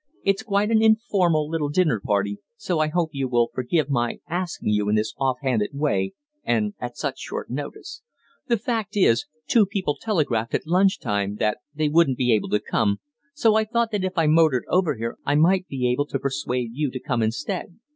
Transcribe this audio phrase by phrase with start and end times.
[0.23, 4.69] It's quite an informal little dinner party, so I hope you will forgive my asking
[4.69, 8.01] you in this offhanded way and at such short notice.
[8.47, 12.59] The fact is, two people telegraphed at lunch time that they wouldn't be able to
[12.59, 12.99] come,
[13.35, 16.71] so I thought that if I motored over here I might be able to persuade
[16.73, 17.77] you to come instead.